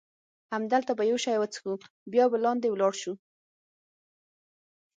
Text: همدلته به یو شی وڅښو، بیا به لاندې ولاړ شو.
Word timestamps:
همدلته 0.53 0.91
به 0.97 1.03
یو 1.11 1.17
شی 1.25 1.35
وڅښو، 1.39 1.73
بیا 2.11 2.25
به 2.31 2.37
لاندې 2.45 2.67
ولاړ 2.71 2.93
شو. 3.01 3.13